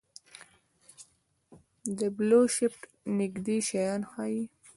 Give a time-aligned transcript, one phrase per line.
[1.97, 2.81] د بلوشفټ
[3.17, 4.43] نږدې شیان ښيي.